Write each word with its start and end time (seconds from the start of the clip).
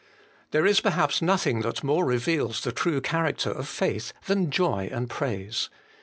There 0.49 0.65
is 0.65 0.79
perhaps 0.79 1.21
nothing 1.21 1.61
that 1.61 1.83
more 1.83 2.03
reveals 2.05 2.61
the 2.61 2.71
true 2.71 3.01
character 3.01 3.51
of 3.51 3.67
faith 3.67 4.13
than 4.25 4.49
joy 4.49 4.89
and 4.91 5.07
praise. 5.07 5.69